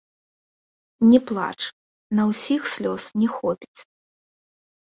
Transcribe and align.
Не 1.11 1.19
плач, 1.31 1.59
на 2.21 2.25
ўсіх 2.31 2.61
слёз 2.73 3.03
не 3.25 3.29
хопіць! 3.35 3.81